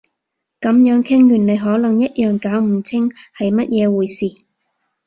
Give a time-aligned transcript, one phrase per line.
[0.61, 3.07] 噉樣傾完你可能一樣搞唔清
[3.37, 4.35] 係乜嘢回事